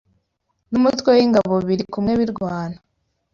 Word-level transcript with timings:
n’umutwe 0.71 1.09
w’Ingabo 1.15 1.53
biri 1.67 1.83
kumwe 1.93 2.13
birwana 2.19 2.77